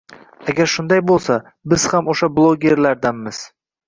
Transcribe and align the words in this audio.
Agar 0.51 0.69
shunday 0.75 1.01
bo'lsa, 1.11 1.37
biz 1.73 1.85
ham 1.91 2.09
o'sha 2.15 2.31
bloggerlardanmiz 2.39 3.43